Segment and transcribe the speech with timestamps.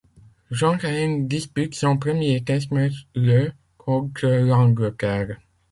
[0.49, 5.39] John Ryan dispute son premier test match le contre l'Angleterre.